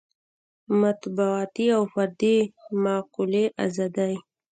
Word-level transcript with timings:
مطبوعاتي 0.81 1.65
او 1.75 1.83
فردي 1.93 2.37
معقولې 2.83 3.43
ازادۍ. 3.65 4.13